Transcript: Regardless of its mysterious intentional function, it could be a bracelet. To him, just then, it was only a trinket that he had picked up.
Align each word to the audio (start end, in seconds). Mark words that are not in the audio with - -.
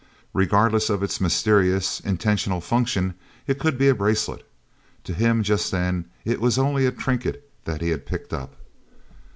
Regardless 0.33 0.89
of 0.89 1.03
its 1.03 1.21
mysterious 1.21 1.99
intentional 1.99 2.59
function, 2.59 3.13
it 3.45 3.59
could 3.59 3.77
be 3.77 3.87
a 3.87 3.93
bracelet. 3.93 4.43
To 5.03 5.13
him, 5.13 5.43
just 5.43 5.69
then, 5.69 6.05
it 6.25 6.41
was 6.41 6.57
only 6.57 6.87
a 6.87 6.91
trinket 6.91 7.47
that 7.65 7.81
he 7.81 7.91
had 7.91 8.07
picked 8.07 8.33
up. 8.33 8.55